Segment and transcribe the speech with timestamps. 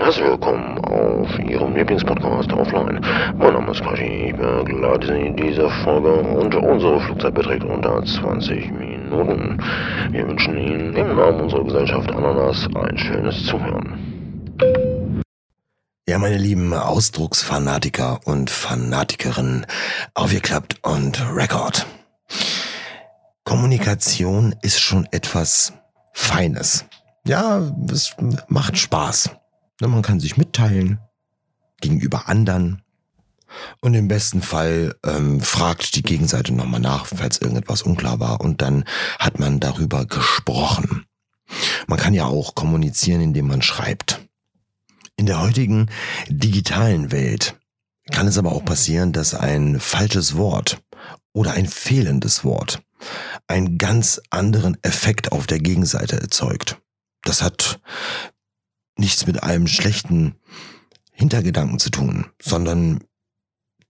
[0.00, 3.00] Herzlich willkommen auf Ihrem Lieblingspodcast Offline.
[3.36, 8.04] Mein Name ist Quashi, ich begleite Sie in dieser Folge und unsere Flugzeit beträgt unter
[8.04, 9.60] 20 Minuten.
[10.10, 14.56] Wir wünschen Ihnen im Namen unserer Gesellschaft Ananas ein schönes Zuhören.
[16.08, 19.66] Ja, meine lieben Ausdrucksfanatiker und Fanatikerinnen,
[20.14, 21.86] aufgeklappt und Rekord.
[23.42, 25.72] Kommunikation ist schon etwas
[26.12, 26.84] Feines.
[27.26, 27.60] Ja,
[27.90, 28.14] es
[28.46, 29.30] macht Spaß.
[29.80, 30.98] Man kann sich mitteilen
[31.80, 32.82] gegenüber anderen.
[33.80, 38.40] Und im besten Fall ähm, fragt die Gegenseite nochmal nach, falls irgendetwas unklar war.
[38.40, 38.84] Und dann
[39.18, 41.06] hat man darüber gesprochen.
[41.86, 44.20] Man kann ja auch kommunizieren, indem man schreibt.
[45.16, 45.90] In der heutigen
[46.28, 47.56] digitalen Welt
[48.10, 50.82] kann es aber auch passieren, dass ein falsches Wort
[51.32, 52.82] oder ein fehlendes Wort
[53.46, 56.78] einen ganz anderen Effekt auf der Gegenseite erzeugt.
[57.22, 57.80] Das hat
[58.98, 60.34] nichts mit einem schlechten
[61.12, 63.00] Hintergedanken zu tun, sondern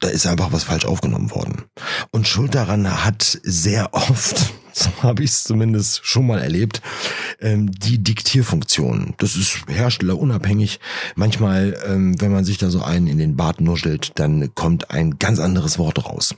[0.00, 1.62] da ist einfach was falsch aufgenommen worden.
[2.10, 6.82] Und Schuld daran hat sehr oft, so habe ich es zumindest schon mal erlebt,
[7.40, 9.14] ähm, die Diktierfunktion.
[9.18, 10.80] Das ist herstellerunabhängig.
[11.14, 15.18] Manchmal, ähm, wenn man sich da so einen in den Bart nuschelt, dann kommt ein
[15.18, 16.34] ganz anderes Wort raus.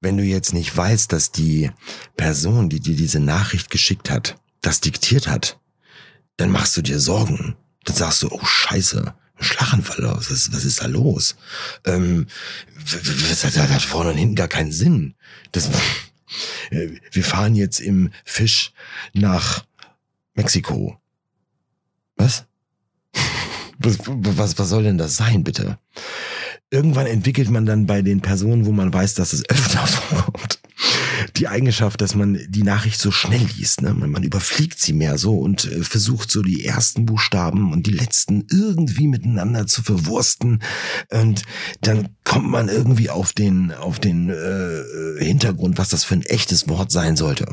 [0.00, 1.70] Wenn du jetzt nicht weißt, dass die
[2.16, 5.60] Person, die dir diese Nachricht geschickt hat, das diktiert hat,
[6.36, 7.56] dann machst du dir Sorgen.
[7.84, 11.36] Dann sagst du, oh Scheiße, Schlaganfall, was ist, was ist da los?
[11.84, 12.26] Ähm,
[13.28, 15.14] das hat, hat vorne und hinten gar keinen Sinn.
[15.52, 15.70] Das,
[16.70, 18.72] äh, wir fahren jetzt im Fisch
[19.12, 19.64] nach
[20.34, 20.98] Mexiko.
[22.16, 22.44] Was?
[23.78, 25.78] Was, was, was soll denn das sein, bitte?
[26.70, 30.60] Irgendwann entwickelt man dann bei den Personen, wo man weiß, dass es öfter vorkommt,
[31.36, 33.82] die Eigenschaft, dass man die Nachricht so schnell liest.
[33.82, 33.92] Ne?
[33.92, 37.92] Man, man überfliegt sie mehr so und äh, versucht so die ersten Buchstaben und die
[37.92, 40.62] letzten irgendwie miteinander zu verwursten.
[41.10, 41.42] Und
[41.80, 46.68] dann kommt man irgendwie auf den, auf den äh, Hintergrund, was das für ein echtes
[46.68, 47.46] Wort sein sollte.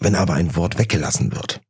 [0.00, 1.62] Wenn aber ein Wort weggelassen wird,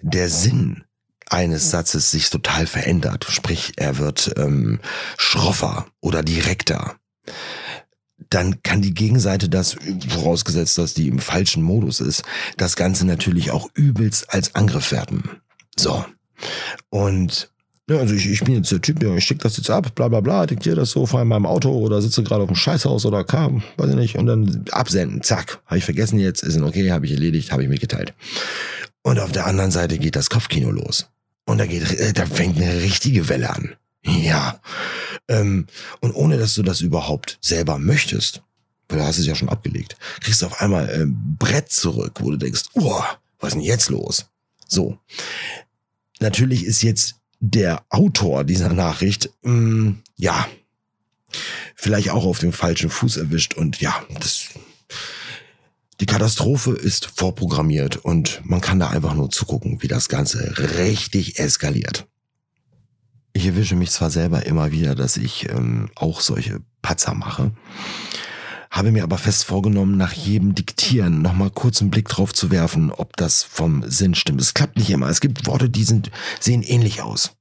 [0.00, 0.84] der Sinn
[1.26, 4.80] eines Satzes sich total verändert, sprich er wird ähm,
[5.18, 6.96] schroffer oder direkter
[8.30, 9.76] dann kann die Gegenseite das,
[10.08, 12.22] vorausgesetzt, dass die im falschen Modus ist,
[12.56, 15.30] das Ganze natürlich auch übelst als Angriff werten.
[15.76, 16.04] So.
[16.90, 17.50] Und
[17.90, 20.20] ja, also ich, ich bin jetzt der Typ, ich schicke das jetzt ab, bla bla
[20.20, 23.24] bla, diktiere das so, fahre in meinem Auto oder sitze gerade auf dem Scheißhaus oder
[23.24, 27.06] kam, weiß ich nicht, und dann absenden, zack, habe ich vergessen jetzt, ist okay, habe
[27.06, 28.12] ich erledigt, habe ich mitgeteilt.
[29.02, 31.08] Und auf der anderen Seite geht das Kopfkino los.
[31.46, 33.72] Und da geht, äh, da fängt eine richtige Welle an.
[34.04, 34.60] Ja.
[35.28, 35.66] Ähm,
[36.00, 38.42] und ohne dass du das überhaupt selber möchtest,
[38.88, 42.20] weil du hast es ja schon abgelegt, kriegst du auf einmal ein ähm, Brett zurück,
[42.20, 43.02] wo du denkst, oh,
[43.38, 44.26] was ist denn jetzt los?
[44.66, 44.98] So.
[46.20, 50.48] Natürlich ist jetzt der Autor dieser Nachricht, mh, mm, ja,
[51.74, 54.48] vielleicht auch auf dem falschen Fuß erwischt und ja, das,
[56.00, 61.38] die Katastrophe ist vorprogrammiert und man kann da einfach nur zugucken, wie das Ganze richtig
[61.38, 62.06] eskaliert.
[63.38, 67.52] Ich erwische mich zwar selber immer wieder, dass ich ähm, auch solche Patzer mache,
[68.68, 72.90] habe mir aber fest vorgenommen, nach jedem Diktieren nochmal kurz einen Blick drauf zu werfen,
[72.90, 74.40] ob das vom Sinn stimmt.
[74.40, 75.08] Es klappt nicht immer.
[75.08, 76.10] Es gibt Worte, die sind,
[76.40, 77.36] sehen ähnlich aus.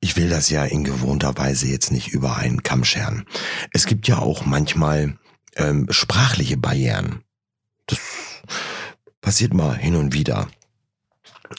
[0.00, 3.24] Ich will das ja in gewohnter Weise jetzt nicht über einen Kamm scheren.
[3.72, 5.16] Es gibt ja auch manchmal
[5.56, 7.22] ähm, sprachliche Barrieren.
[7.86, 7.98] Das
[9.22, 10.48] passiert mal hin und wieder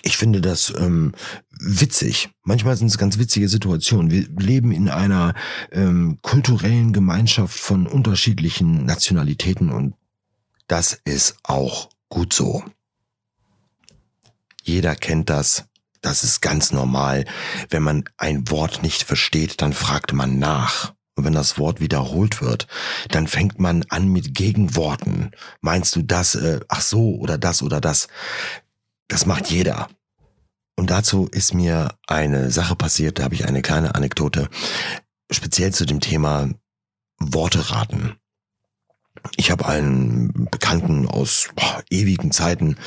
[0.03, 1.13] ich finde das ähm,
[1.59, 2.29] witzig.
[2.43, 4.11] Manchmal sind es ganz witzige Situationen.
[4.11, 5.33] Wir leben in einer
[5.71, 9.95] ähm, kulturellen Gemeinschaft von unterschiedlichen Nationalitäten und
[10.67, 12.63] das ist auch gut so.
[14.63, 15.65] Jeder kennt das.
[16.01, 17.25] Das ist ganz normal.
[17.69, 20.93] Wenn man ein Wort nicht versteht, dann fragt man nach.
[21.15, 22.67] Und wenn das Wort wiederholt wird,
[23.09, 25.31] dann fängt man an mit Gegenworten.
[25.59, 28.07] Meinst du das, äh, ach so, oder das oder das?
[29.09, 29.89] Das macht jeder.
[30.77, 34.47] Und dazu ist mir eine Sache passiert, da habe ich eine kleine Anekdote,
[35.29, 36.49] speziell zu dem Thema
[37.19, 38.15] Worte raten.
[39.35, 42.77] Ich habe einen Bekannten aus boah, ewigen Zeiten,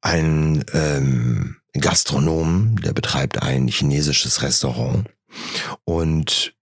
[0.00, 5.08] einen ähm, Gastronomen, der betreibt ein chinesisches Restaurant.
[5.84, 6.54] Und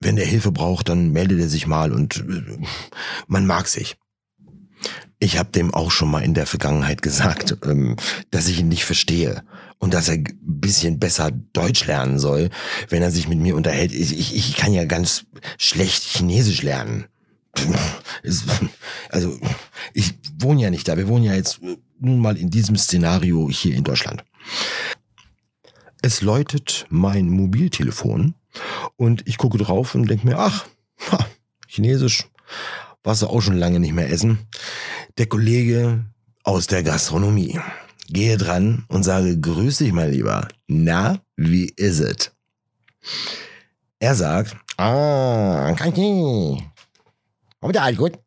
[0.00, 2.58] wenn der Hilfe braucht, dann meldet er sich mal und äh,
[3.26, 3.98] man mag sich.
[5.18, 7.96] Ich habe dem auch schon mal in der Vergangenheit gesagt, ähm,
[8.30, 9.42] dass ich ihn nicht verstehe
[9.78, 12.50] und dass er bisschen besser Deutsch lernen soll,
[12.88, 13.92] wenn er sich mit mir unterhält.
[13.92, 15.24] Ich, ich, kann ja ganz
[15.58, 17.06] schlecht Chinesisch lernen.
[19.10, 19.38] Also
[19.94, 20.96] ich wohne ja nicht da.
[20.96, 21.60] Wir wohnen ja jetzt
[21.98, 24.24] nun mal in diesem Szenario hier in Deutschland.
[26.02, 28.34] Es läutet mein Mobiltelefon
[28.96, 30.66] und ich gucke drauf und denke mir, ach,
[31.66, 32.28] Chinesisch,
[33.02, 34.38] was du auch schon lange nicht mehr essen.
[35.18, 36.04] Der Kollege
[36.44, 37.58] aus der Gastronomie.
[38.08, 40.46] Gehe dran und sage, grüß dich mal lieber.
[40.66, 42.32] Na, wie ist es?
[43.98, 46.62] Er sagt, ah, nicht.
[47.62, 48.18] Aber der alles gut?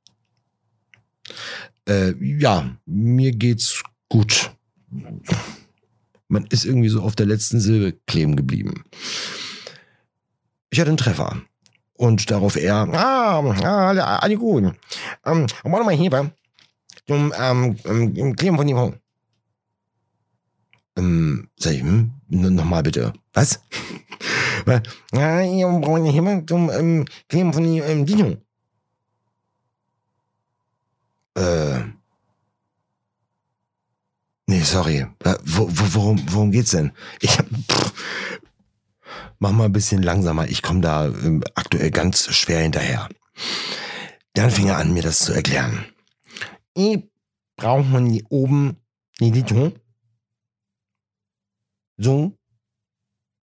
[1.88, 4.51] Äh, ja, mir geht's gut.
[6.27, 8.83] Man ist irgendwie so auf der letzten Silbe kleben geblieben.
[10.71, 11.39] Ich hatte einen Treffer.
[11.94, 14.63] Und darauf er, ah, ah alle, alle gut.
[15.25, 16.31] Ähm, warte mal hier,
[17.09, 18.94] zum ähm, ähm, Kleben von Niveau.
[20.95, 22.11] Ähm, sag ich, hm?
[22.27, 23.13] Nochmal bitte.
[23.33, 23.59] Was?
[25.13, 28.38] Ja, ich brauche hier mal zum ähm, Kleben von ähm, Dino.
[31.35, 31.79] Äh.
[34.45, 35.07] Nee, sorry.
[35.23, 36.91] Äh, wo, wo, worum, worum geht's denn?
[37.21, 37.47] Ich hab,
[39.39, 40.47] mach mal ein bisschen langsamer.
[40.50, 43.09] Ich komme da äh, aktuell ganz schwer hinterher.
[44.33, 45.85] Dann fing er an, mir das zu erklären.
[46.80, 47.12] Ich
[47.58, 48.78] brauche man hier oben
[49.20, 49.78] die Liton.
[51.98, 52.38] So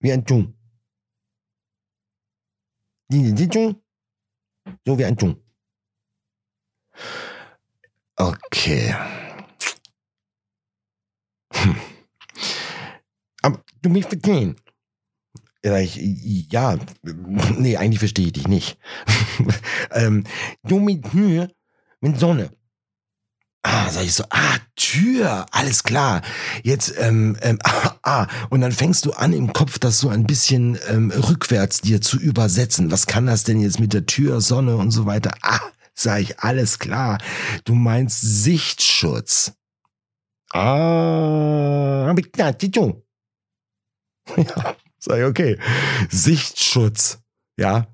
[0.01, 0.55] wie ein Ton.
[3.09, 3.83] Die Liton.
[4.85, 5.43] So wie ein Ton.
[8.17, 8.95] Okay.
[11.55, 11.77] Hm.
[13.41, 14.57] Aber du mich verstehen.
[15.65, 16.77] Ja,
[17.57, 18.79] nee, eigentlich verstehe ich dich nicht.
[19.93, 20.25] ähm,
[20.65, 21.51] du mit Tür,
[22.01, 22.51] mit Sonne.
[23.65, 26.23] Ah, sag ich so, ah, Tür, alles klar.
[26.65, 30.25] Jetzt, ähm, ähm, ah, ah, und dann fängst du an im Kopf das so ein
[30.25, 32.91] bisschen ähm, rückwärts dir zu übersetzen.
[32.91, 35.33] Was kann das denn jetzt mit der Tür, Sonne und so weiter?
[35.43, 35.61] Ah,
[35.95, 37.19] sag ich, alles klar.
[37.65, 39.53] Du meinst Sichtschutz.
[40.51, 42.05] Ah,
[44.37, 45.59] Ja, sag ich, okay.
[46.11, 47.19] Sichtschutz.
[47.59, 47.87] Ja,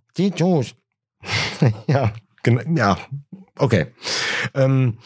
[1.86, 2.12] ja,
[2.42, 2.98] genau, ja,
[3.56, 3.92] okay.
[4.54, 4.98] Ähm,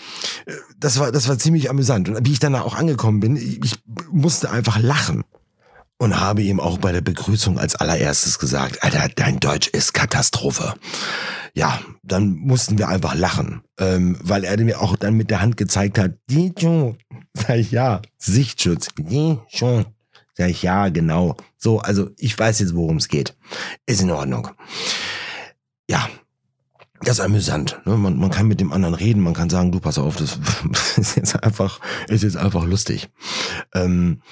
[0.78, 2.08] das war, das war ziemlich amüsant.
[2.08, 3.78] Und wie ich dann auch angekommen bin, ich
[4.10, 5.24] musste einfach lachen
[5.98, 10.74] und habe ihm auch bei der Begrüßung als allererstes gesagt, Alter, dein Deutsch ist Katastrophe.
[11.54, 15.56] Ja, dann mussten wir einfach lachen, ähm, weil er mir auch dann mit der Hand
[15.56, 16.52] gezeigt hat, die
[17.34, 19.86] sag ich ja, Sichtschutz, die schon,
[20.34, 21.36] sag ich ja, genau.
[21.56, 23.36] So, also ich weiß jetzt, worum es geht.
[23.86, 24.48] Ist in Ordnung.
[25.88, 26.08] Ja,
[27.04, 27.81] das ist amüsant.
[27.84, 27.96] Ne?
[27.96, 30.38] Man, man kann mit dem anderen reden, man kann sagen, du pass auf, das
[30.96, 33.10] ist jetzt einfach, ist jetzt einfach lustig.
[33.75, 34.22] Ähm,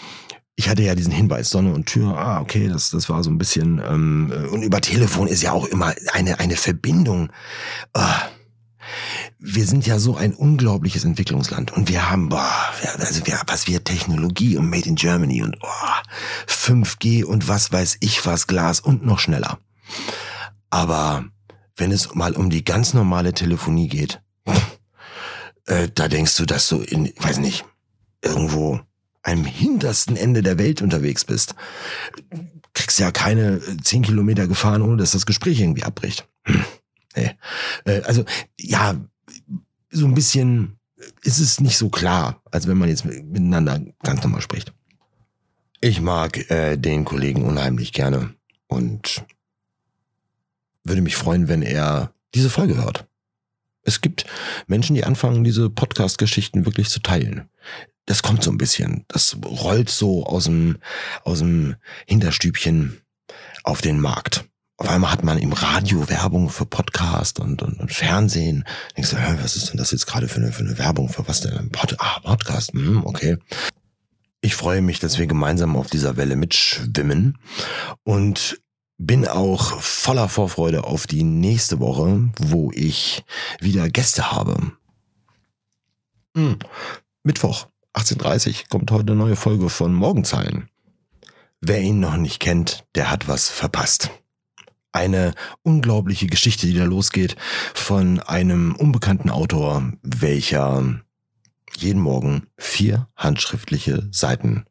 [0.57, 3.39] ich hatte ja diesen Hinweis, Sonne und Tür, ah, okay, das, das war so ein
[3.39, 7.33] bisschen, ähm, und über Telefon ist ja auch immer eine, eine Verbindung.
[7.95, 8.23] Ah,
[9.39, 12.53] wir sind ja so ein unglaubliches Entwicklungsland und wir haben, boah,
[12.99, 17.97] also wir, was wir Technologie und Made in Germany und oh, 5G und was weiß
[18.01, 19.59] ich was, Glas und noch schneller.
[20.69, 21.25] Aber
[21.81, 24.21] wenn es mal um die ganz normale Telefonie geht,
[25.67, 27.65] äh, da denkst du, dass du in, weiß nicht,
[28.23, 28.81] irgendwo
[29.23, 31.55] am hintersten Ende der Welt unterwegs bist.
[32.75, 36.29] Kriegst ja keine zehn Kilometer gefahren, ohne dass das Gespräch irgendwie abbricht.
[36.45, 36.65] Hm.
[37.17, 37.31] Nee.
[37.85, 38.25] Äh, also,
[38.59, 38.95] ja,
[39.91, 40.79] so ein bisschen
[41.23, 44.73] ist es nicht so klar, als wenn man jetzt miteinander ganz normal spricht.
[45.81, 48.35] Ich mag äh, den Kollegen unheimlich gerne
[48.69, 49.25] und
[50.85, 53.07] würde mich freuen, wenn er diese Folge hört.
[53.83, 54.27] Es gibt
[54.67, 57.49] Menschen, die anfangen, diese Podcast-Geschichten wirklich zu teilen
[58.11, 59.05] das kommt so ein bisschen.
[59.07, 60.79] Das rollt so aus dem,
[61.23, 63.01] aus dem Hinterstübchen
[63.63, 64.47] auf den Markt.
[64.79, 68.65] Auf einmal hat man im Radio Werbung für Podcast und, und, und Fernsehen.
[68.97, 71.09] Denkst du, was ist denn das jetzt gerade für eine, für eine Werbung?
[71.09, 71.71] Für was denn?
[71.71, 72.73] Pod ah, Podcast.
[72.73, 73.37] Hm, okay.
[74.41, 77.39] Ich freue mich, dass wir gemeinsam auf dieser Welle mitschwimmen
[78.03, 78.59] und
[79.03, 83.25] bin auch voller Vorfreude auf die nächste Woche, wo ich
[83.59, 84.73] wieder Gäste habe.
[86.37, 86.59] Hm.
[87.23, 87.67] Mittwoch.
[87.95, 90.69] 18.30 kommt heute eine neue Folge von Morgenzeilen.
[91.63, 94.11] Wer ihn noch nicht kennt, der hat was verpasst.
[94.93, 97.37] Eine unglaubliche Geschichte, die da losgeht
[97.75, 101.01] von einem unbekannten Autor, welcher
[101.75, 104.67] jeden Morgen vier handschriftliche Seiten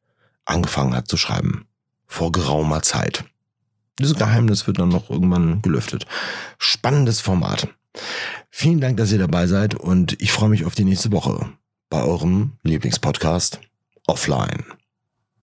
[0.46, 1.66] angefangen hat zu schreiben.
[2.06, 3.26] Vor geraumer Zeit.
[4.00, 6.06] Dieses Geheimnis wird dann noch irgendwann gelüftet.
[6.58, 7.68] Spannendes Format.
[8.50, 11.50] Vielen Dank, dass ihr dabei seid und ich freue mich auf die nächste Woche
[11.90, 13.60] bei eurem Lieblingspodcast
[14.08, 14.64] Offline.